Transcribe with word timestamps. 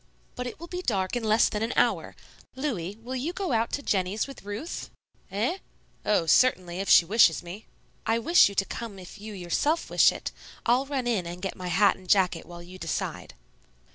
"But 0.33 0.47
it 0.47 0.59
will 0.59 0.65
be 0.65 0.81
dark 0.81 1.15
in 1.15 1.23
less 1.23 1.47
than 1.47 1.61
an 1.61 1.73
hour. 1.75 2.15
Louis, 2.55 2.95
will 3.03 3.15
you 3.15 3.33
go 3.33 3.51
out 3.51 3.71
to 3.73 3.83
Jennie's 3.83 4.25
with 4.25 4.43
Ruth?" 4.43 4.89
"Eh? 5.29 5.59
Oh, 6.03 6.25
certainly, 6.25 6.79
if 6.79 6.89
she 6.89 7.05
wishes 7.05 7.43
me." 7.43 7.67
"I 8.07 8.17
wish 8.17 8.49
you 8.49 8.55
to 8.55 8.65
come 8.65 8.97
if 8.97 9.19
you 9.21 9.31
yourself 9.35 9.91
wish 9.91 10.11
it. 10.11 10.31
I'll 10.65 10.87
run 10.87 11.05
in 11.05 11.27
and 11.27 11.39
get 11.39 11.55
my 11.55 11.67
hat 11.67 11.97
and 11.97 12.09
jacket 12.09 12.47
while 12.47 12.63
you 12.63 12.79
decide." 12.79 13.35